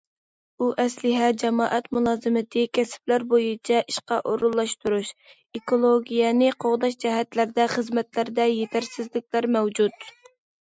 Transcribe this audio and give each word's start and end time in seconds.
ئۇل 0.65 0.71
ئەسلىھە، 0.83 1.25
جامائەت 1.41 1.89
مۇلازىمىتى، 1.97 2.63
كەسىپلەر 2.77 3.25
بويىچە 3.33 3.81
ئىشقا 3.91 4.17
ئورۇنلاشتۇرۇش، 4.31 5.11
ئېكولوگىيەنى 5.59 6.49
قوغداش 6.67 6.97
جەھەتلەردە 7.05 7.69
خىزمەتلەردە 7.75 8.49
يېتەرسىزلىكلەر 8.55 9.49
مەۋجۇت. 9.59 10.11